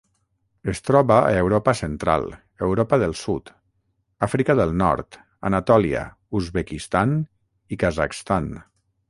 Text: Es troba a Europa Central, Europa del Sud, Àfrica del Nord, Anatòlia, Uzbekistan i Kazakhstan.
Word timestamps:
Es 0.71 0.79
troba 0.87 1.17
a 1.25 1.33
Europa 1.41 1.73
Central, 1.79 2.25
Europa 2.67 2.99
del 3.03 3.13
Sud, 3.19 3.51
Àfrica 4.29 4.57
del 4.61 4.75
Nord, 4.83 5.21
Anatòlia, 5.51 6.03
Uzbekistan 6.41 7.15
i 7.77 7.81
Kazakhstan. 7.87 8.51